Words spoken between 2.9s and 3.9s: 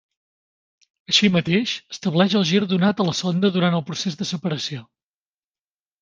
a la sonda durant el